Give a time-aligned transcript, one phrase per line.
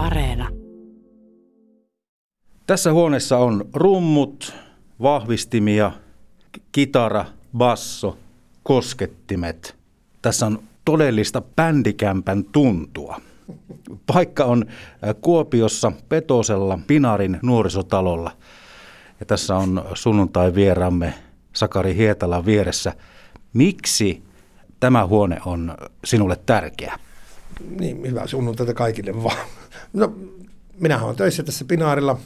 [0.00, 0.48] Areena.
[2.66, 4.54] Tässä huoneessa on rummut,
[5.02, 5.92] vahvistimia,
[6.72, 7.24] kitara,
[7.56, 8.18] basso,
[8.62, 9.76] koskettimet.
[10.22, 13.20] Tässä on todellista bändikämpän tuntua.
[14.06, 18.30] Paikka on äh, Kuopiossa Petosella Pinarin nuorisotalolla.
[19.20, 21.14] Ja tässä on sunnuntai vieramme
[21.52, 22.92] Sakari Hietala vieressä.
[23.52, 24.22] Miksi
[24.80, 25.74] tämä huone on
[26.04, 26.98] sinulle tärkeä?
[27.68, 29.46] Niin, hyvää sunnuntaita kaikille vaan.
[29.92, 30.14] No,
[30.80, 32.18] minähän olen töissä tässä Pinaarilla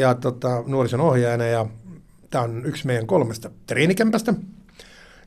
[0.00, 1.66] ja tota, nuorison ohjaajana ja
[2.30, 4.34] tämä on yksi meidän kolmesta treenikämpästä.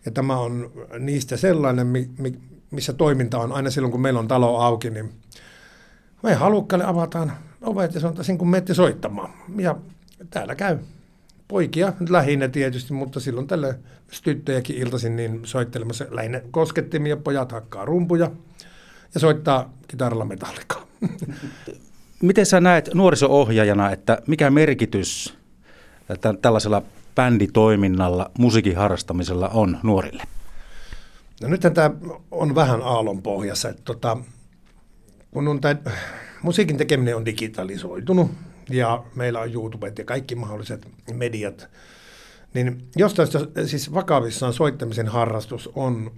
[0.05, 2.39] Ja tämä on niistä sellainen, mi, mi,
[2.71, 5.11] missä toiminta on aina silloin, kun meillä on talo auki, niin
[6.23, 9.33] me halukkaille avataan ovet ja sanotaan, kun menette soittamaan.
[9.57, 9.75] Ja
[10.29, 10.77] täällä käy
[11.47, 13.79] poikia lähinnä tietysti, mutta silloin tälle
[14.23, 18.31] tyttöjäkin iltaisin niin soittelemassa lähinnä koskettimia, pojat hakkaa rumpuja
[19.13, 20.87] ja soittaa kitaralla metallikaa.
[22.21, 25.37] Miten sä näet nuoriso-ohjaajana, että mikä merkitys
[26.41, 26.81] tällaisella
[27.15, 30.23] bänditoiminnalla, musiikin harrastamisella on nuorille?
[31.41, 31.91] No nythän tämä
[32.31, 33.69] on vähän aallon pohjassa.
[33.69, 34.17] Että tota,
[35.31, 35.75] kun on tämä,
[36.41, 38.31] musiikin tekeminen on digitalisoitunut
[38.69, 41.69] ja meillä on YouTubet ja kaikki mahdolliset mediat,
[42.53, 43.29] niin jostain
[43.65, 46.11] siis vakavissaan soittamisen harrastus on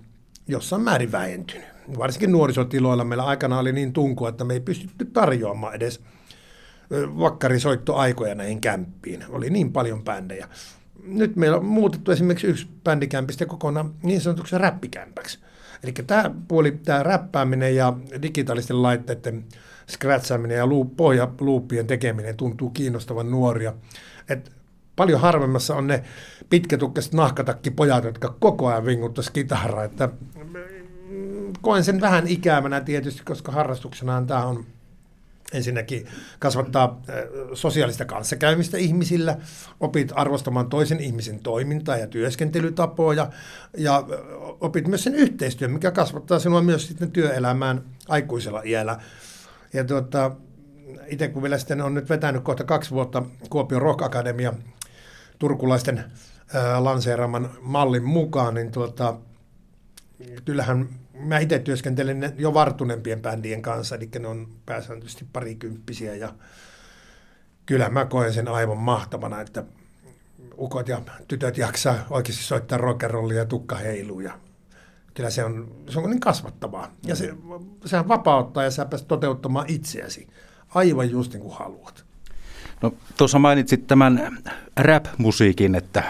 [0.51, 1.65] jossain määrin vähentynyt.
[1.97, 6.01] Varsinkin nuorisotiloilla meillä aikana oli niin tunku, että me ei pystytty tarjoamaan edes
[6.91, 9.23] vakkarisoittoaikoja näihin kämppiin.
[9.29, 10.47] Oli niin paljon bändejä.
[11.03, 15.39] Nyt meillä on muutettu esimerkiksi yksi bändikämpistä kokonaan niin sanotuksi räppikämpäksi.
[15.83, 19.45] Eli tämä puoli, tämä räppääminen ja digitaalisten laitteiden
[19.89, 23.73] scratchaaminen ja pohjaluuppien tekeminen tuntuu kiinnostavan nuoria.
[24.29, 24.51] Et
[24.95, 26.03] paljon harvemmassa on ne
[26.49, 29.83] pitkätukkaiset nahkatakkipojat, jotka koko ajan vinguttaisivat kitaraa.
[29.83, 30.09] Että
[31.61, 34.65] koen sen vähän ikäämänä tietysti, koska harrastuksenaan tämä on
[35.53, 36.07] ensinnäkin
[36.39, 37.01] kasvattaa
[37.53, 39.37] sosiaalista kanssakäymistä ihmisillä,
[39.79, 43.29] opit arvostamaan toisen ihmisen toimintaa ja työskentelytapoja
[43.77, 44.03] ja
[44.59, 48.99] opit myös sen yhteistyön, mikä kasvattaa sinua myös sitten työelämään aikuisella iällä.
[49.73, 50.31] Ja tuota,
[51.07, 54.53] itse kun vielä sitten on nyt vetänyt kohta kaksi vuotta Kuopion Rock Academia
[55.41, 56.03] turkulaisten
[56.53, 59.15] ää, lanseeraaman mallin mukaan, niin tuota,
[60.45, 66.33] kyllähän mä itse työskentelen jo vartunempien bändien kanssa, eli ne on pääsääntöisesti parikymppisiä ja
[67.65, 69.63] kyllä mä koen sen aivan mahtavana, että
[70.57, 74.39] ukot ja tytöt jaksaa oikeasti soittaa rockerollia ja tukka heiluu ja
[75.13, 76.91] kyllä se on, se on niin kasvattavaa.
[77.05, 77.33] Ja se,
[77.85, 80.27] sehän vapauttaa ja sä pääset toteuttamaan itseäsi
[80.75, 82.10] aivan just niin kuin haluat.
[82.81, 84.37] No tuossa mainitsit tämän
[84.77, 86.03] rap-musiikin, että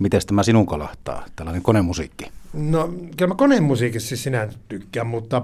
[0.00, 2.24] miten tämä sinun kalahtaa, tällainen konemusiikki?
[2.52, 5.42] No kyllä mä konemusiikissa siis sinä tykkään, mutta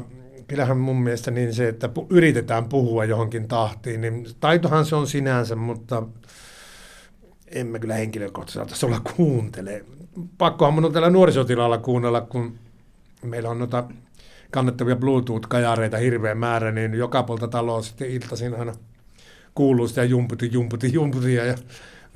[0.48, 5.06] kyllähän mun mielestä niin se, että pu- yritetään puhua johonkin tahtiin, niin taitohan se on
[5.06, 6.02] sinänsä, mutta
[7.46, 9.84] en mä kyllä henkilökohtaisesti tasolla kuuntele.
[10.38, 12.54] Pakkohan mun on täällä nuorisotilalla kuunnella, kun
[13.22, 13.84] meillä on noita
[14.50, 18.72] kannettavia Bluetooth-kajareita hirveä määrä, niin joka puolta taloa sitten iltaisin aina
[19.54, 21.54] kuuluu sitä jumputi, jumputi, jumputia ja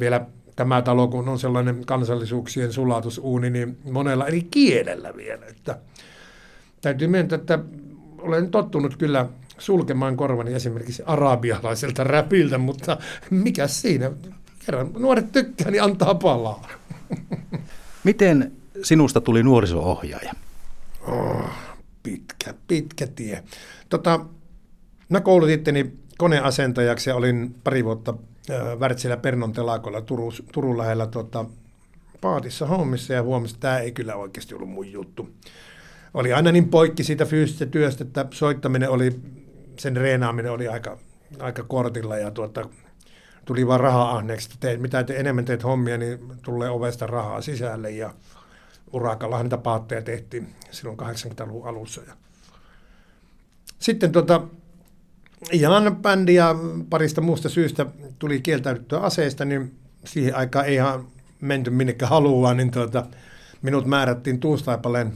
[0.00, 0.26] vielä
[0.56, 5.46] tämä talo, kun on sellainen kansallisuuksien sulatusuuni, niin monella eri kielellä vielä.
[5.46, 5.78] Että
[6.80, 7.58] täytyy myöntää, että
[8.18, 9.26] olen tottunut kyllä
[9.58, 12.98] sulkemaan korvani esimerkiksi arabialaiselta räpiltä, mutta
[13.30, 14.10] mikä siinä?
[14.66, 16.68] Kerran nuoret tykkää, niin antaa palaa.
[18.04, 20.32] Miten sinusta tuli nuoriso-ohjaaja?
[21.06, 21.50] Oh,
[22.02, 23.44] pitkä, pitkä tie.
[23.88, 24.20] Tota,
[25.08, 28.14] mä koulutitteni koneasentajaksi ja olin pari vuotta
[28.78, 31.44] Wärtsilä Pernon telakolla Turun, Turun lähellä tota,
[32.20, 35.30] paatissa hommissa ja huomasin, että tämä ei kyllä oikeasti ollut mun juttu.
[36.14, 39.20] Oli aina niin poikki siitä fyysisestä työstä, että soittaminen oli,
[39.78, 40.98] sen reenaaminen oli aika,
[41.38, 42.68] aika kortilla ja tuota,
[43.44, 47.40] tuli vaan rahaa ahneeksi, että teet, mitä te enemmän teet hommia, niin tulee ovesta rahaa
[47.40, 48.14] sisälle ja
[48.92, 52.00] urakallahan niitä paatteja tehtiin silloin 80-luvun alussa.
[52.06, 52.12] Ja
[53.78, 54.42] sitten tuota,
[55.52, 56.54] ihan bändi ja
[56.90, 57.86] parista muusta syystä
[58.18, 59.74] tuli kieltäydyttyä aseista, niin
[60.04, 61.06] siihen aikaan ei ihan
[61.40, 63.06] menty minnekään haluaa, niin tuota,
[63.62, 65.12] minut määrättiin Tuustaipaleen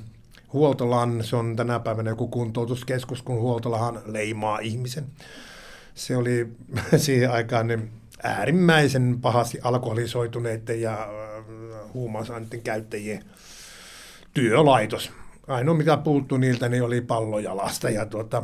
[0.53, 1.25] huoltolaan.
[1.25, 5.05] Se on tänä päivänä joku kuntoutuskeskus, kun huoltolahan leimaa ihmisen.
[5.95, 6.53] Se oli
[6.97, 7.91] siihen aikaan niin
[8.23, 11.09] äärimmäisen pahasti alkoholisoituneiden ja äh,
[11.95, 13.25] huumausaineiden käyttäjien
[14.35, 15.11] työlaitos.
[15.49, 18.43] Ainoa mitä puuttu niiltä niin oli pallojalasta ja tuota,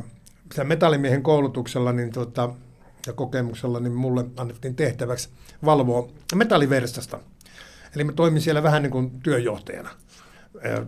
[0.64, 2.50] metallimiehen koulutuksella niin tuota,
[3.06, 5.28] ja kokemuksella niin mulle annettiin tehtäväksi
[5.64, 7.18] valvoa metalliversasta.
[7.94, 9.90] Eli mä toimin siellä vähän niin kuin työjohtajana,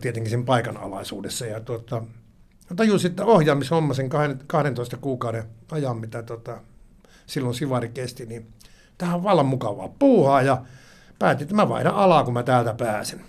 [0.00, 1.46] tietenkin sen paikan alaisuudessa.
[1.46, 2.02] Ja tuota,
[2.76, 4.08] tajusin, että ohjaamishomma sen
[4.46, 6.60] 12 kuukauden ajan, mitä tuota,
[7.26, 8.46] silloin Sivari kesti, niin
[8.98, 10.62] tähän on vallan mukavaa puuhaa ja
[11.18, 13.20] päätin, että mä vaihdan alaa, kun mä täältä pääsen.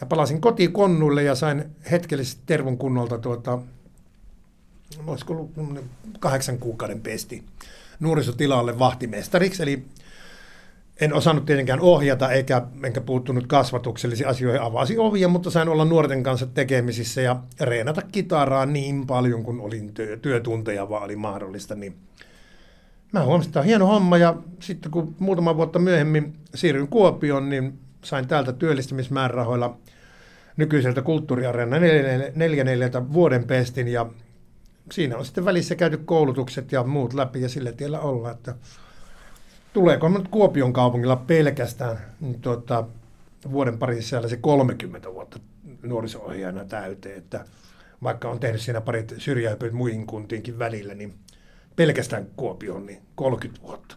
[0.00, 3.58] Ja palasin kotiin konnuille ja sain hetkellisesti tervon kunnolta tuota,
[5.06, 5.84] olisiko ollut
[6.20, 7.44] kahdeksan kuukauden pesti
[8.00, 9.84] nuorisotilalle vahtimestariksi, eli
[11.00, 14.62] en osannut tietenkään ohjata eikä enkä puuttunut kasvatuksellisiin asioihin.
[14.62, 19.94] Avasi ovia, mutta sain olla nuorten kanssa tekemisissä ja reenata kitaraa niin paljon, kun olin
[19.94, 21.74] työ, työtunteja vaan oli mahdollista.
[21.74, 21.96] Niin
[23.12, 27.78] mä huomasin, että on hieno homma ja sitten kun muutama vuotta myöhemmin siirryin Kuopioon, niin
[28.04, 29.76] sain täältä työllistämismäärärahoilla
[30.56, 34.06] nykyiseltä kulttuuriareena 44 vuoden pestin ja
[34.92, 38.54] siinä on sitten välissä käyty koulutukset ja muut läpi ja sillä tiellä olla, että
[39.72, 42.84] tuleeko nyt Kuopion kaupungilla pelkästään niin tuota,
[43.52, 45.38] vuoden parin sisällä se 30 vuotta
[45.82, 47.44] nuoriso-ohjaajana täyteen, että
[48.02, 51.14] vaikka on tehnyt siinä parit syrjäypyt muihin kuntiinkin välillä, niin
[51.76, 53.96] pelkästään Kuopioon niin 30 vuotta.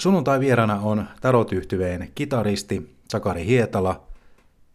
[0.00, 4.08] Sunnuntai vierana on tarotyhtyveen kitaristi Sakari Hietala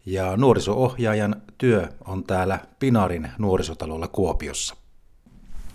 [0.06, 4.83] ja nuoriso-ohjaajan työ on täällä Pinarin nuorisotalolla Kuopiossa.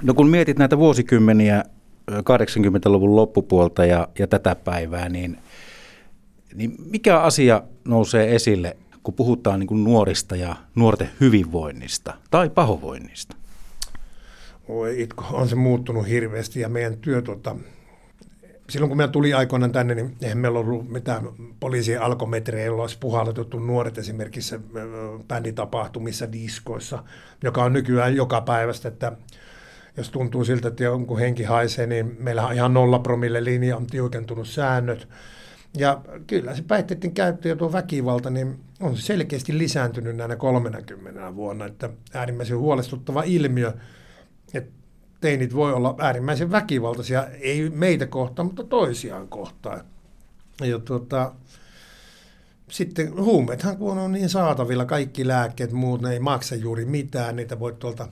[0.04, 1.64] No kun mietit näitä vuosikymmeniä
[2.12, 5.38] 80-luvun loppupuolta ja, ja tätä päivää, niin,
[6.54, 13.36] niin mikä asia nousee esille, kun puhutaan niin kuin nuorista ja nuorten hyvinvoinnista tai pahovoinnista?
[14.68, 17.56] Oi itko, on se muuttunut hirveästi ja meidän työ, tuota,
[18.70, 21.30] silloin kun meillä tuli aikoinaan tänne, niin eihän meillä ollut mitään
[21.60, 24.56] poliisien alkometrejä, joilla olisi puhallettu nuoret esimerkiksi
[25.28, 27.04] bänditapahtumissa, diskoissa,
[27.44, 29.12] joka on nykyään joka päivästä, että
[29.98, 33.88] jos tuntuu siltä, että jonkun henki haisee, niin meillä on ihan nolla promille linja, on
[33.88, 35.08] tiukentunut säännöt.
[35.78, 41.36] Ja kyllä se päihteiden käyttö ja tuo väkivalta, niin on se selkeästi lisääntynyt näinä 30
[41.36, 43.74] vuonna, että äärimmäisen huolestuttava ilmiö,
[44.54, 44.72] että
[45.22, 49.82] teinit voi olla äärimmäisen väkivaltaisia, ei meitä kohtaan, mutta toisiaan kohtaan.
[50.62, 51.34] Ja tuota,
[52.70, 57.60] sitten huumeethan kun on niin saatavilla, kaikki lääkkeet, muut, ne ei maksa juuri mitään, niitä
[57.60, 58.08] voi tuolta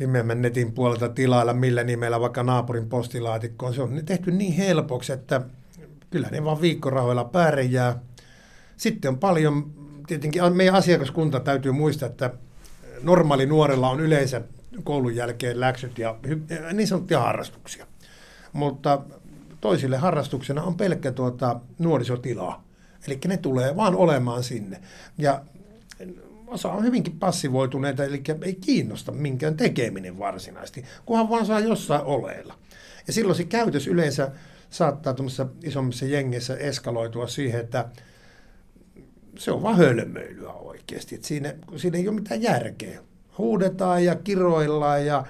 [0.00, 3.74] pimeämmän netin puolelta tilailla millä nimellä vaikka naapurin postilaatikkoon.
[3.74, 5.40] Se on tehty niin helpoksi, että
[6.10, 7.98] kyllä ne vaan viikkorahoilla pärjää.
[8.76, 9.72] Sitten on paljon,
[10.06, 12.30] tietenkin meidän asiakaskunta täytyy muistaa, että
[13.02, 14.42] normaali nuorella on yleensä
[14.84, 16.16] koulun jälkeen läksyt ja
[16.72, 17.86] niin sanottuja harrastuksia.
[18.52, 19.02] Mutta
[19.60, 22.64] toisille harrastuksena on pelkkä tuota nuorisotilaa.
[23.06, 24.80] Eli ne tulee vaan olemaan sinne.
[25.18, 25.42] Ja
[26.50, 32.54] osa on hyvinkin passivoituneita, eli ei kiinnosta minkään tekeminen varsinaisesti, kunhan vaan saa jossain oleilla.
[33.06, 34.30] Ja silloin se käytös yleensä
[34.70, 37.88] saattaa tuommoisessa isommissa jengissä eskaloitua siihen, että
[39.38, 41.14] se on vaan hölmöilyä oikeasti.
[41.14, 43.00] Että siinä, siinä ei ole mitään järkeä.
[43.38, 45.24] Huudetaan ja kiroillaan ja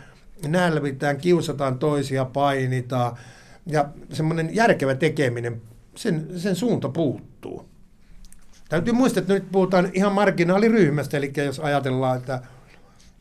[0.49, 3.17] nälvitään, kiusataan toisia, painitaan.
[3.67, 5.63] Ja semmoinen järkevä tekeminen,
[5.97, 7.70] sen, sen suunta puuttuu.
[8.71, 12.43] Täytyy muistaa, että nyt puhutaan ihan marginaaliryhmästä, eli jos ajatellaan, että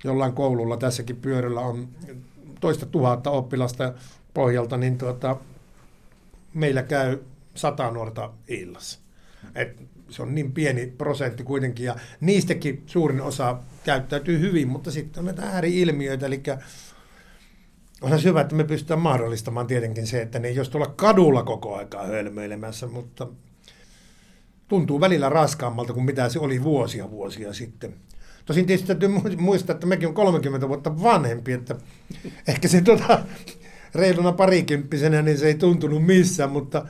[0.04, 1.88] jollain koululla tässäkin pyörällä on
[2.60, 3.94] toista tuhatta oppilasta
[4.34, 5.36] pohjalta, niin tuota,
[6.54, 7.20] meillä käy
[7.56, 9.00] sata nuorta illassa.
[9.56, 15.22] Et se on niin pieni prosentti kuitenkin, ja niistäkin suurin osa käyttäytyy hyvin, mutta sitten
[15.22, 16.44] on näitä ääriilmiöitä, eli
[18.02, 21.76] onhan hyvä, että me pystytään mahdollistamaan tietenkin se, että ne ei jos tuolla kadulla koko
[21.76, 23.28] aikaa hölmöilemässä, mutta
[24.70, 27.94] tuntuu välillä raskaammalta kuin mitä se oli vuosia vuosia sitten.
[28.46, 31.76] Tosin tietysti täytyy muistaa, että mekin on 30 vuotta vanhempi, että
[32.48, 33.20] ehkä se tuota,
[33.96, 36.86] reiluna parikymppisenä niin se ei tuntunut missään, mutta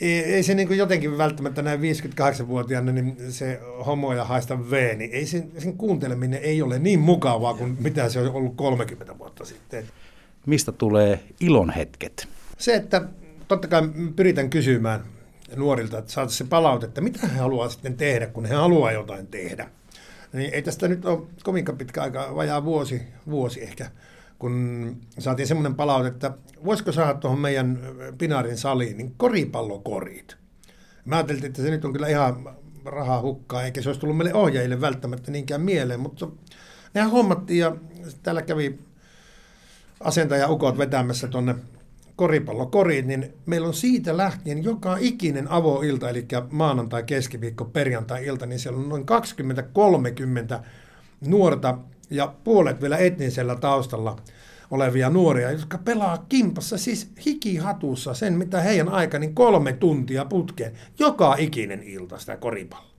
[0.00, 5.26] ei, ei se niin jotenkin välttämättä näin 58-vuotiaana niin se homoja haista V, niin ei
[5.26, 9.84] sen, sen kuunteleminen ei ole niin mukavaa kuin mitä se on ollut 30 vuotta sitten.
[10.46, 12.28] Mistä tulee ilon hetket?
[12.58, 13.08] Se, että
[13.48, 13.82] totta kai
[14.16, 15.04] pyritään kysymään
[15.56, 19.70] nuorilta, että saataisiin se palautetta, mitä he haluaa sitten tehdä, kun he haluaa jotain tehdä.
[20.32, 23.90] Niin ei tästä nyt ole kovinkaan pitkä aika, vajaa vuosi, vuosi ehkä,
[24.38, 26.30] kun saatiin semmoinen palaute, että
[26.64, 27.80] voisiko saada tuohon meidän
[28.18, 30.36] Pinarin saliin niin koripallokorit.
[31.04, 34.34] Mä ajattelin, että se nyt on kyllä ihan rahaa hukkaa, eikä se olisi tullut meille
[34.34, 36.28] ohjaajille välttämättä niinkään mieleen, mutta
[36.94, 37.76] nehän hommattiin ja
[38.22, 38.78] täällä kävi
[40.00, 41.54] asentaja ukot vetämässä tuonne
[42.18, 48.78] koripallokoriin, niin meillä on siitä lähtien joka ikinen avoilta, eli maanantai, keskiviikko, perjantai-ilta, niin siellä
[48.78, 49.06] on noin
[50.58, 50.60] 20-30
[51.26, 51.78] nuorta
[52.10, 54.16] ja puolet vielä etnisellä taustalla
[54.70, 60.72] olevia nuoria, jotka pelaa kimpassa, siis hikihatussa sen, mitä heidän aika, niin kolme tuntia putkeen,
[60.98, 62.92] joka ikinen ilta sitä koripalloa.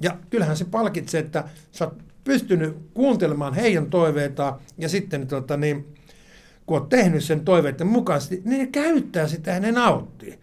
[0.00, 5.94] Ja kyllähän se palkitsee, että sä oot pystynyt kuuntelemaan heidän toiveitaan ja sitten tota, niin,
[6.70, 10.38] kun on tehnyt sen toiveiden mukaisesti, niin ne käyttää sitä ja ne nauttii.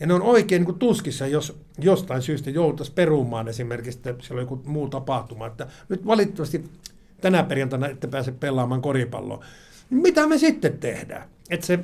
[0.00, 4.42] Ja ne on oikein niin tuskissa, jos jostain syystä jouduttaisiin perumaan esimerkiksi, että siellä on
[4.42, 6.64] joku muu tapahtuma, että nyt valitettavasti
[7.20, 9.44] tänä perjantaina ette pääse pelaamaan koripalloa.
[9.90, 11.28] Mitä me sitten tehdään?
[11.50, 11.78] Että se,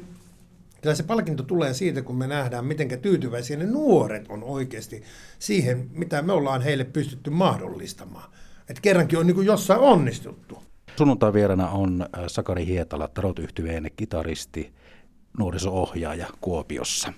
[0.83, 5.03] kyllä se palkinto tulee siitä, kun me nähdään, miten tyytyväisiä ne nuoret on oikeasti
[5.39, 8.31] siihen, mitä me ollaan heille pystytty mahdollistamaan.
[8.69, 10.68] Että kerrankin on niin kuin jossain onnistuttu.
[10.99, 13.41] Sunnuntai vierana on äh, Sakari Hietala, tarot
[13.97, 14.73] kitaristi,
[15.39, 17.13] nuoriso-ohjaaja Kuopiossa.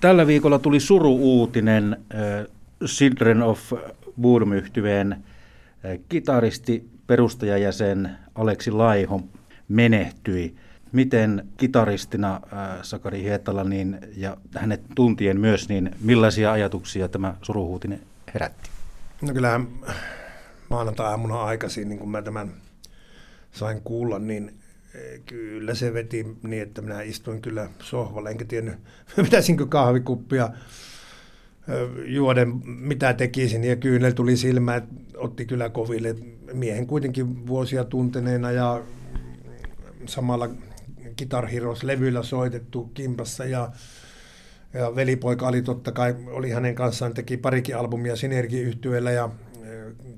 [0.00, 2.46] Tällä viikolla tuli suru-uutinen äh,
[2.86, 3.72] Children of
[4.20, 9.20] Boom yhtyeen äh, kitaristi, perustajajäsen Aleksi Laiho
[9.68, 10.54] menehtyi.
[10.92, 12.40] Miten kitaristina
[12.82, 18.00] Sakari Hietala niin, ja hänet tuntien myös, niin millaisia ajatuksia tämä suruhuutinen
[18.34, 18.70] herätti?
[19.22, 19.68] No kyllähän
[20.68, 22.50] maanantai-aamuna aikaisin, niin kun mä tämän
[23.52, 24.54] sain kuulla, niin
[24.94, 28.74] eh, kyllä se veti niin, että minä istuin kyllä sohvalle, enkä tiennyt,
[29.16, 30.50] pitäisinkö kahvikuppia
[32.06, 36.16] juoden, mitä tekisin, ja kyynel tuli silmään, otti kyllä koville.
[36.52, 38.82] Miehen kuitenkin vuosia tunteneena ja
[40.06, 40.48] samalla
[41.18, 43.44] Guitar Heroes-levyllä soitettu kimpassa.
[43.44, 43.70] Ja,
[44.72, 48.78] ja velipoika oli totta kai, oli hänen kanssaan, teki parikin albumia synergi
[49.14, 49.30] ja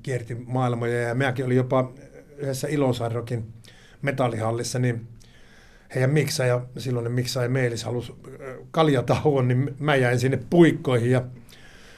[0.03, 1.01] kierti maailmoja.
[1.01, 1.93] Ja minäkin olin jopa
[2.37, 3.53] yhdessä Ilosarrokin
[4.01, 5.07] metallihallissa, niin
[5.95, 8.13] heidän miksaaja, silloinen miksaaja Meelis halusi
[8.71, 11.21] kaljatauon, niin mä jäin sinne puikkoihin ja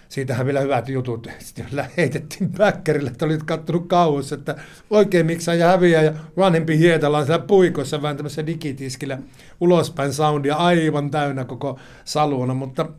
[0.09, 1.29] siitähän vielä hyvät jutut.
[1.39, 1.65] Sitten
[1.97, 4.55] heitettiin päkkärille, että olit kattonut kauas, että
[4.89, 9.17] oikein miksaaja häviää ja vanhempi Hietala on siellä puikossa vääntämässä digitiskillä
[9.61, 12.89] ulospäin soundia aivan täynnä koko saluona, mutta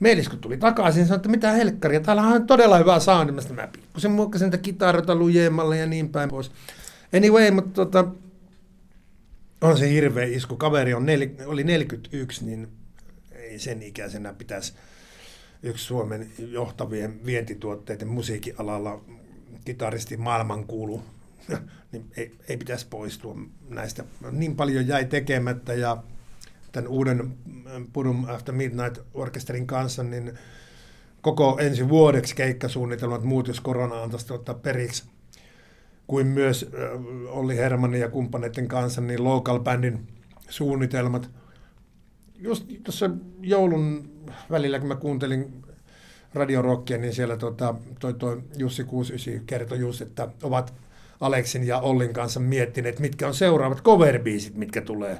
[0.00, 3.32] Meelis kun tuli takaisin, sanoi, että mitä helkkaria, täällä on todella hyvä soundi.
[3.32, 6.50] Mä mä pikkusen muokkasin niitä kitarota lujemmalle ja niin päin pois.
[7.16, 8.04] Anyway, mutta tota,
[9.60, 10.56] on se hirveä isku.
[10.56, 12.68] Kaveri on nel, oli 41, niin
[13.32, 14.72] ei sen ikäisenä pitäisi
[15.62, 19.00] yksi Suomen johtavien vientituotteiden musiikialalla
[19.64, 21.02] kitaristi maailmankuulu,
[21.92, 23.36] niin ei, ei pitäisi poistua
[23.68, 24.04] näistä.
[24.30, 25.96] Niin paljon jäi tekemättä ja
[26.74, 27.34] tämän uuden
[27.92, 30.32] Purum After Midnight Orkesterin kanssa, niin
[31.20, 35.04] koko ensi vuodeksi keikkasuunnitelmat muut, jos korona antaisi ottaa periksi,
[36.06, 36.70] kuin myös
[37.28, 40.06] Olli Hermanin ja kumppaneiden kanssa, niin local bandin
[40.48, 41.30] suunnitelmat.
[42.38, 44.10] Just tuossa joulun
[44.50, 45.64] välillä, kun mä kuuntelin
[46.34, 50.74] radiorockia, niin siellä tota, toi, toi Jussi 69 kertoi just, että ovat
[51.20, 54.20] Aleksin ja Ollin kanssa miettineet, mitkä on seuraavat cover
[54.54, 55.18] mitkä tulee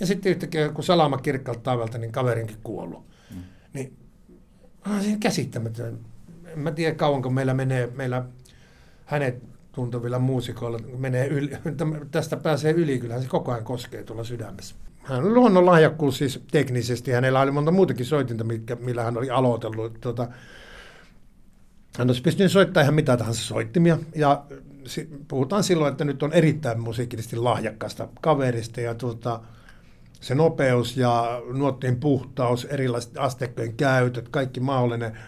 [0.00, 3.06] ja sitten yhtäkkiä, kun salama kirkkaalta taivalta, niin kaverinkin kuollut.
[3.34, 3.42] Mm.
[3.72, 3.96] Niin
[4.86, 5.98] on siinä käsittämätön.
[6.46, 8.24] En mä tiedä kauanko meillä menee, meillä
[9.04, 11.50] hänet tuntuvilla muusikoilla menee yli,
[12.10, 14.74] tästä pääsee yli, kyllähän se koko ajan koskee tuolla sydämessä.
[15.02, 19.30] Hän on luonnon lahjakkuus siis teknisesti, hänellä oli monta muutakin soitinta, mitkä, millä hän oli
[19.30, 20.00] aloitellut.
[20.00, 20.28] Tuota,
[21.98, 24.44] hän olisi pystynyt soittamaan ihan mitä tahansa soittimia, ja
[25.28, 29.40] puhutaan silloin, että nyt on erittäin musiikillisesti lahjakkaasta kaverista, ja tuota,
[30.26, 35.18] se nopeus ja nuottien puhtaus, erilaiset asteikkojen käytöt, kaikki mahdollinen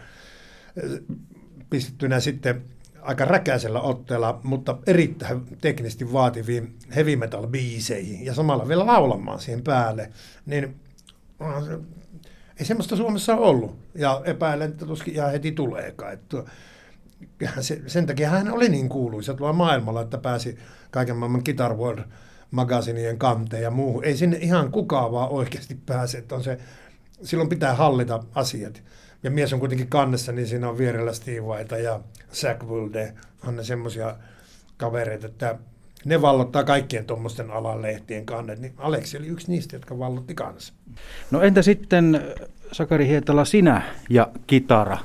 [1.70, 2.64] pistettynä sitten
[3.02, 9.62] aika räkäisellä otteella, mutta erittäin teknisesti vaativiin heavy metal biiseihin ja samalla vielä laulamaan siihen
[9.62, 10.10] päälle,
[10.46, 10.76] niin
[12.58, 13.78] ei semmoista Suomessa ollut.
[13.94, 16.12] Ja epäilen, että tuskin ihan heti tuleekaan.
[16.12, 16.44] Että
[17.60, 20.58] se, sen takia hän oli niin kuuluisa tuolla maailmalla, että pääsi
[20.90, 22.04] kaiken maailman Guitar World
[22.50, 24.04] magasinien kanteen ja muuhun.
[24.04, 26.18] Ei sinne ihan kukaan vaan oikeasti pääse.
[26.18, 26.58] Että on se,
[27.22, 28.82] silloin pitää hallita asiat.
[29.22, 32.00] Ja mies on kuitenkin kannessa, niin siinä on vierellä Steve White ja
[32.32, 33.14] Zach Wilde.
[33.46, 34.16] On ne semmoisia
[34.76, 35.58] kavereita, että
[36.04, 38.58] ne vallottaa kaikkien tuommoisten alan lehtien kannet.
[38.58, 40.72] Niin Aleksi oli yksi niistä, jotka vallotti kanssa.
[41.30, 42.22] No entä sitten
[42.72, 44.98] Sakari Hietala, sinä ja kitara?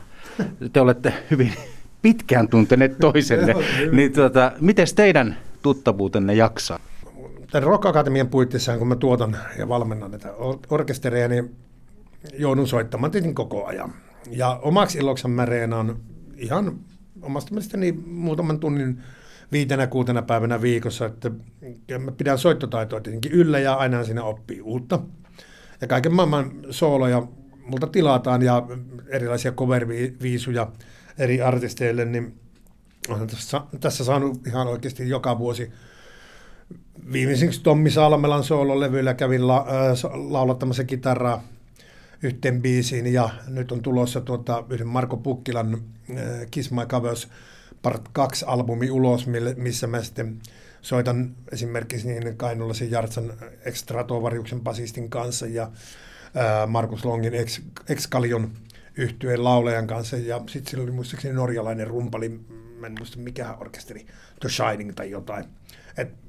[0.73, 1.53] Te olette hyvin
[2.01, 3.53] pitkään tunteneet toisenne.
[3.91, 6.79] niin tuota, miten teidän tuttavuutenne jaksaa?
[7.53, 10.33] Tämän Rock Akatemian puitteissa, kun mä tuotan ja valmennan näitä
[10.69, 11.55] orkestereja, niin
[12.39, 13.93] joudun soittamaan tietenkin koko ajan.
[14.31, 15.99] Ja omaksi iloksi mä reenaan
[16.37, 16.79] ihan
[17.21, 19.03] omasta mielestäni muutaman tunnin
[19.51, 21.31] viitenä, kuutena päivänä viikossa, että
[21.99, 24.99] mä pidän soittotaitoa tietenkin yllä ja aina siinä oppii uutta.
[25.81, 27.27] Ja kaiken maailman sooloja
[27.65, 28.67] multa tilataan ja
[29.07, 30.71] erilaisia cover-viisuja
[31.17, 32.39] eri artisteille, niin
[33.09, 35.71] olen tässä, tässä saanut ihan oikeasti joka vuosi
[37.11, 41.43] viimeiseksi Tommi Salmelan soololevyllä kävin la, äh, laulattamassa kitaraa
[42.23, 46.17] yhteen biisiin ja nyt on tulossa tuota, yhden Marko Pukkilan äh,
[46.51, 47.27] Kiss My Covers
[47.81, 49.27] Part 2-albumi ulos,
[49.57, 50.39] missä mä sitten
[50.81, 53.33] soitan esimerkiksi niin Kainullaisen Jartsan
[53.65, 55.71] Extratovariuksen basistin kanssa ja
[56.35, 58.51] ää, Markus Longin ex, Excalion
[58.97, 62.29] yhtyeen laulajan kanssa, ja sitten sillä oli muistaakseni norjalainen rumpali,
[62.79, 64.05] mä en muista mikä orkesteri,
[64.39, 65.45] The Shining tai jotain.
[65.97, 66.22] Et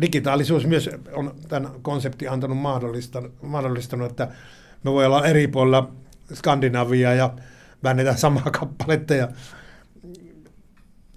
[0.00, 4.28] digitaalisuus myös on tämän konsepti antanut mahdollistanut, mahdollistanut, että
[4.84, 5.92] me voi olla eri puolilla
[6.34, 7.34] Skandinaviaa ja
[7.82, 9.28] väännetään samaa kappaletta ja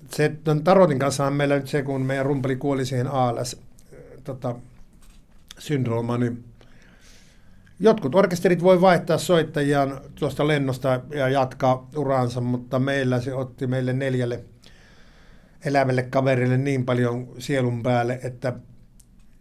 [0.10, 0.32] se,
[0.64, 3.62] Tarotin kanssa meillä nyt se, kun meidän rumpali kuoli siihen ALS
[4.24, 4.56] tota,
[5.60, 6.44] syndroomaan, niin
[7.82, 13.94] Jotkut orkesterit voi vaihtaa soittajiaan tuosta lennosta ja jatkaa uraansa, mutta meillä se otti meille
[13.94, 14.44] neljälle
[15.66, 18.54] elävälle kaverille niin paljon sielun päälle, että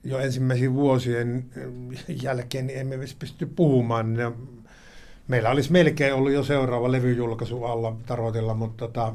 [0.04, 1.44] jo ensimmäisen vuosien
[2.22, 4.16] jälkeen niin emme pysty puhumaan.
[5.28, 9.14] Meillä olisi melkein ollut jo seuraava levyjulkaisu alla Tarotilla, mutta tota,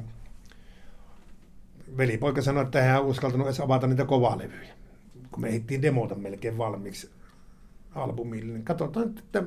[1.97, 4.73] velipoika sanoi, että hän uskaltanut edes avata niitä kovalevyjä,
[5.31, 7.09] kun me ehdittiin demota melkein valmiiksi
[7.95, 8.53] albumille.
[8.53, 9.43] Niin katsotaan, että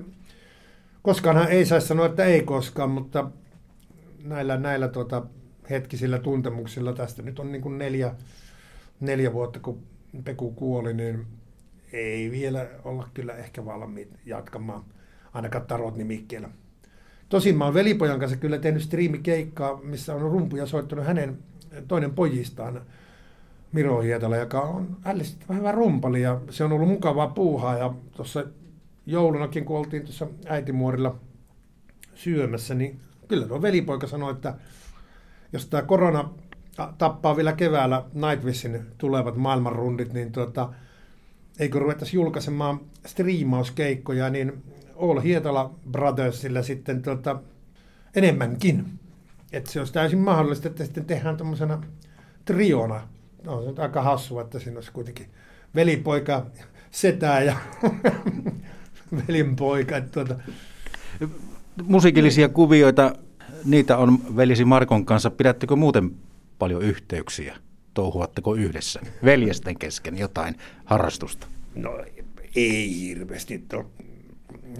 [1.02, 3.30] koskaanhan ei saisi sanoa, että ei koskaan, mutta
[4.24, 5.22] näillä, näillä tuota,
[5.70, 8.14] hetkisillä tuntemuksilla tästä nyt on niin kuin neljä,
[9.00, 9.82] neljä vuotta, kun
[10.24, 11.26] Peku kuoli, niin
[11.92, 14.84] ei vielä olla kyllä ehkä valmiit jatkamaan,
[15.32, 16.48] ainakaan tarot nimikkeellä.
[17.28, 21.38] Tosin mä oon velipojan kanssa kyllä tehnyt striimikeikkaa, missä on rumpuja soittanut hänen
[21.88, 22.82] toinen pojistaan,
[23.72, 28.44] Miro Hietala, joka on ällistyttävän hyvä rumpali ja se on ollut mukavaa puuhaa ja tuossa
[29.06, 31.16] joulunakin, kun oltiin tuossa äitimuorilla
[32.14, 34.54] syömässä, niin kyllä tuo velipoika sanoi, että
[35.52, 36.30] jos tämä korona
[36.98, 40.72] tappaa vielä keväällä Nightwishin tulevat maailmanrundit, niin tuota,
[41.58, 44.62] eikö ruvettaisi julkaisemaan striimauskeikkoja, niin
[45.02, 47.40] All Hietala Brothersilla sitten tuota,
[48.14, 48.84] enemmänkin.
[49.52, 51.82] Että se olisi täysin mahdollista, että sitten tehdään tuommoisena
[52.44, 53.08] triona
[53.46, 55.26] on se aika hassua, että siinä olisi kuitenkin
[55.74, 56.46] velipoika,
[56.90, 57.56] setä ja
[59.28, 60.00] velinpoika.
[60.00, 60.34] Tuota.
[61.82, 63.12] Musiikillisia kuvioita,
[63.64, 65.30] niitä on velisi Markon kanssa.
[65.30, 66.10] Pidättekö muuten
[66.58, 67.56] paljon yhteyksiä?
[67.94, 71.46] Touhuatteko yhdessä veljesten kesken jotain harrastusta?
[71.74, 71.98] No
[72.56, 73.64] ei hirveästi.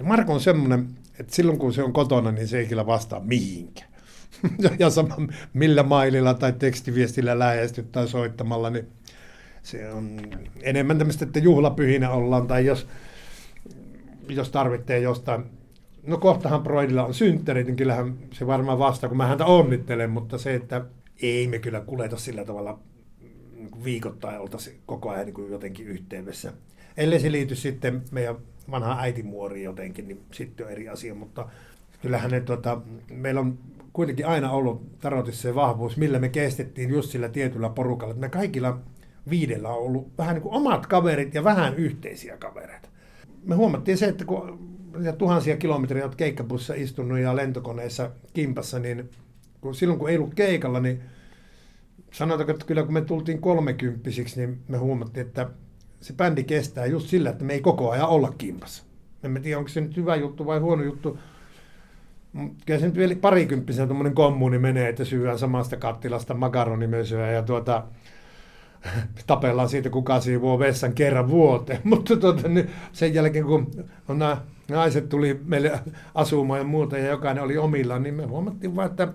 [0.03, 0.87] Marko on semmoinen,
[1.19, 3.89] että silloin kun se on kotona, niin se ei kyllä vastaa mihinkään.
[4.79, 5.15] ja sama
[5.53, 8.87] millä maililla tai tekstiviestillä lähestyt tai soittamalla, niin
[9.63, 10.21] se on
[10.61, 12.87] enemmän tämmöistä, että juhlapyhinä ollaan, tai jos,
[14.29, 15.43] jos tarvitsee jostain,
[16.03, 20.37] no kohtahan Broidilla on synttärit, niin kyllähän se varmaan vastaa, kun mä häntä onnittelen, mutta
[20.37, 20.85] se, että
[21.21, 22.79] ei me kyllä kuleta sillä tavalla
[23.55, 26.53] niin viikoittain oltaisiin koko ajan niin jotenkin yhteydessä.
[26.97, 28.35] Ellei se liity sitten meidän
[28.71, 31.49] vanhaan äitimuoriin jotenkin, niin sitten on eri asia, mutta
[32.01, 33.57] kyllähän ne, tuota, meillä on
[33.93, 38.13] kuitenkin aina ollut tarotissa se vahvuus, millä me kestettiin just sillä tietyllä porukalla.
[38.13, 38.79] Me kaikilla
[39.29, 42.89] viidellä on ollut vähän niin kuin omat kaverit ja vähän yhteisiä kavereita.
[43.43, 44.59] Me huomattiin se, että kun
[45.17, 49.09] tuhansia kilometriä olet keikkabussa istunut ja lentokoneessa kimpassa, niin
[49.67, 51.01] kun silloin kun ei ollut keikalla, niin
[52.11, 55.49] sanotaanko, että kyllä kun me tultiin kolmekymppisiksi, niin me huomattiin, että
[56.01, 58.83] se bändi kestää just sillä, että me ei koko ajan olla kimpassa.
[59.23, 61.19] En tiedä, onko se nyt hyvä juttu vai huono juttu,
[62.65, 67.83] kyllä se nyt vielä parikymppisenä tuommoinen kommuni menee, että syödään samasta kattilasta makaronimösyä ja tuota,
[69.27, 71.79] tapellaan siitä, kuka siivoo vessan kerran vuoteen.
[71.89, 73.71] Mutta tuota, niin sen jälkeen, kun
[74.07, 74.37] on nämä
[74.69, 75.79] naiset tuli meille
[76.15, 79.07] asumaan ja muuta, ja jokainen oli omillaan, niin me huomattiin vaan, että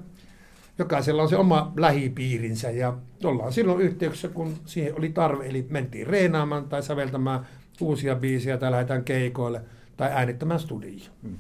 [0.83, 6.07] jokaisella on se oma lähipiirinsä, ja ollaan silloin yhteyksissä, kun siihen oli tarve, eli mentiin
[6.07, 7.47] reenaamaan tai säveltämään
[7.81, 9.61] uusia biisejä tai lähdetään keikoille
[9.97, 11.11] tai äänittämään studioon.
[11.23, 11.39] Mm.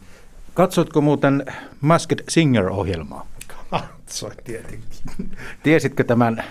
[0.55, 1.44] Katsotko muuten
[1.81, 3.26] Masked Singer-ohjelmaa?
[3.70, 4.88] Katsoin tietenkin.
[5.62, 6.44] Tiesitkö tämän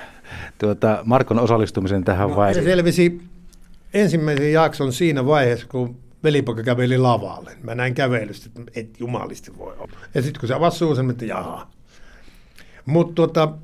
[0.58, 2.54] tuota, Markon osallistumisen tähän no, vai?
[2.54, 3.22] Se selvisi
[3.94, 7.52] ensimmäisen jakson siinä vaiheessa, kun velipoika käveli lavalle.
[7.64, 9.98] Mä näin kävelystä, että et jumalisti voi olla.
[10.14, 11.68] Ja sitten kun se avasi suun, että jaha.
[12.86, 13.58] Mutta tuota,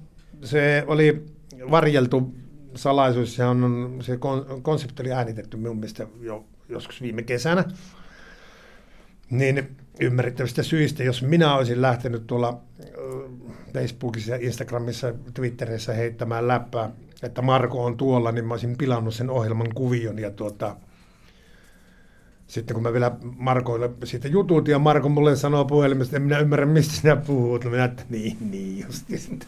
[0.44, 1.26] se oli
[1.72, 2.36] varjeltu
[2.76, 4.20] salaisuus, se, on, se
[4.62, 7.64] konsepti oli äänitetty minun mielestä jo joskus viime kesänä.
[9.30, 12.62] Niin ymmärrettävistä syistä, jos minä olisin lähtenyt tuolla
[13.74, 16.90] Facebookissa, Instagramissa, Twitterissä heittämään läppää,
[17.24, 20.76] että Marko on tuolla, niin mä olisin pilannut sen ohjelman kuvion ja tuota,
[22.48, 26.66] sitten kun mä vielä Markoille siitä jutut ja Marko mulle sanoo puhelimesta, en minä ymmärrä
[26.66, 27.64] mistä sinä puhut.
[27.64, 29.40] No minä, että niin, niin justi.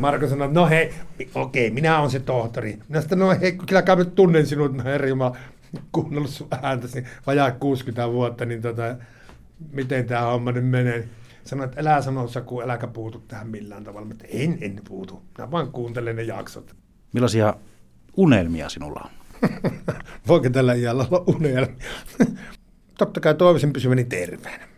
[0.00, 0.94] Marko sanoi, no hei,
[1.34, 2.78] okei, minä olen se tohtori.
[2.88, 5.36] Minä sitten, no hei, kyllä kai tunnen sinut, no herra Jumala,
[5.92, 8.96] kuunnellut sun ääntäsi vajaa 60 vuotta, niin tota,
[9.72, 11.08] miten tämä homma nyt menee.
[11.44, 14.06] Sanoin, että älä sano Saku, äläkä puutu tähän millään tavalla.
[14.08, 15.22] Mutta en, en puutu.
[15.38, 16.76] Mä vaan kuuntelen ne jaksot.
[17.12, 17.54] Millaisia
[18.16, 19.17] unelmia sinulla on?
[20.28, 21.86] Voiko tällä iällä olla unelmia?
[22.98, 24.68] Totta kai toivoisin pysyväni terveenä.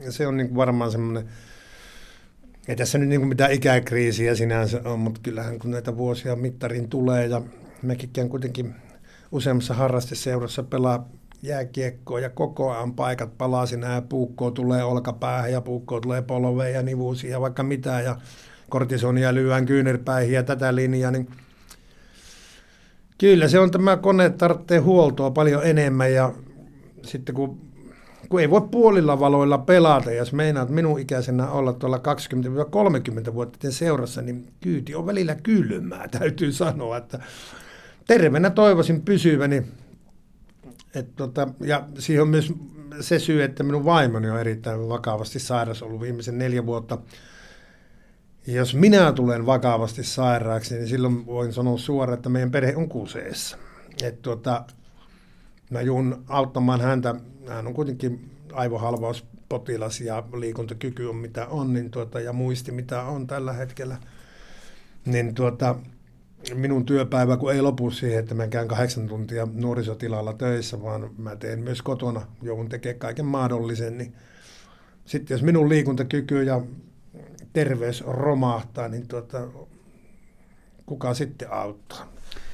[0.00, 1.28] Ja se on niin varmaan semmoinen,
[2.68, 7.26] ei tässä nyt niin mitään ikäkriisiä sinänsä on, mutta kyllähän kun näitä vuosia mittarin tulee
[7.26, 7.42] ja
[7.82, 8.74] mekin kuitenkin
[9.32, 11.08] useammassa harrasteseurassa pelaa
[11.42, 16.74] jääkiekkoa ja koko ajan paikat palaa sinä ja puukkoa tulee olkapäähän ja puukkoa tulee polveen
[16.74, 18.16] ja nivuusiin ja vaikka mitä ja
[18.68, 21.28] kortisonia lyöään kyynärpäihin ja tätä linjaa, niin
[23.18, 26.32] kyllä se on tämä kone tarvitsee huoltoa paljon enemmän ja
[27.02, 27.60] sitten kun,
[28.28, 32.00] kun ei voi puolilla valoilla pelata, jos meinaat minun ikäisenä olla tuolla
[33.30, 37.18] 20-30 vuotta seurassa, niin kyyti on välillä kylmää, täytyy sanoa, että
[38.06, 39.62] terveenä toivoisin pysyväni.
[40.94, 42.52] Et tota, ja siihen on myös
[43.00, 46.98] se syy, että minun vaimoni on erittäin vakavasti sairas ollut viimeisen neljä vuotta.
[48.46, 53.56] Jos minä tulen vakavasti sairaaksi, niin silloin voin sanoa suoraan, että meidän perhe on kuseessa.
[54.02, 54.64] Et tota,
[55.70, 57.14] mä juun auttamaan häntä.
[57.48, 63.26] Hän on kuitenkin aivohalvauspotilas ja liikuntakyky on mitä on niin tuota, ja muisti mitä on
[63.26, 63.96] tällä hetkellä.
[65.06, 65.76] Niin tuota,
[66.54, 71.36] minun työpäivä, kun ei lopu siihen, että mä käyn kahdeksan tuntia nuorisotilalla töissä, vaan mä
[71.36, 74.14] teen myös kotona, joudun tekemään kaiken mahdollisen, niin
[75.04, 76.60] sitten jos minun liikuntakyky ja
[77.52, 79.48] terveys romahtaa, niin tuota,
[80.86, 82.12] kuka sitten auttaa?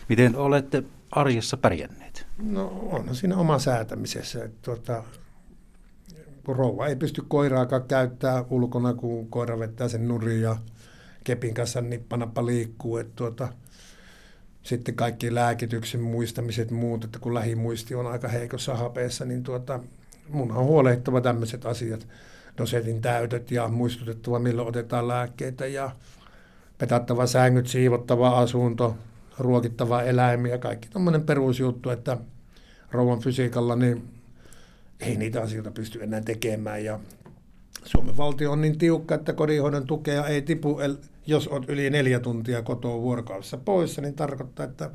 [0.08, 2.26] Miten olette arjessa pärjänneet?
[2.42, 4.44] No on siinä oma säätämisessä.
[4.44, 5.04] Että tuota,
[6.44, 10.56] kun rouva ei pysty koiraakaan käyttää ulkona, kun koira vettää sen nurin ja
[11.24, 12.96] kepin kanssa nippanappa liikkuu.
[12.96, 13.48] Että tuota,
[14.62, 19.80] sitten kaikki lääkityksen muistamiset muut, että kun lähimuisti on aika heikossa hapeessa, niin tuota,
[20.28, 22.08] mun on huolehdittava tämmöiset asiat,
[22.60, 25.90] dosetin täytöt ja muistutettava milloin otetaan lääkkeitä ja
[26.78, 28.96] petattava sängyt, siivottava asunto,
[29.38, 32.18] ruokittava eläimiä, kaikki tämmöinen perusjuttu, että
[32.90, 34.08] rouvan fysiikalla niin
[35.00, 36.84] ei niitä asioita pysty enää tekemään.
[36.84, 37.00] Ja
[37.84, 40.78] Suomen valtio on niin tiukka, että kodinhoidon tukea ei tipu,
[41.26, 44.90] jos on yli neljä tuntia kotoa vuorokaudessa poissa, niin tarkoittaa, että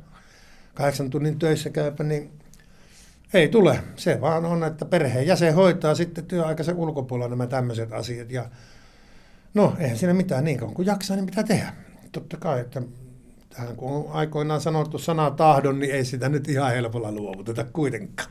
[0.74, 2.30] kahdeksan tunnin töissä käypä, niin
[3.36, 3.80] ei tule.
[3.96, 8.30] Se vaan on, että perheen jäsen hoitaa sitten työaikaisen ulkopuolella nämä tämmöiset asiat.
[8.30, 8.50] Ja
[9.54, 11.72] no, eihän siinä mitään niin kauan kuin jaksaa, niin mitä tehdä.
[12.12, 12.82] Totta kai, että
[13.50, 18.30] tähän kun on aikoinaan sanottu sana tahdon, niin ei sitä nyt ihan helpolla luovuteta kuitenkaan.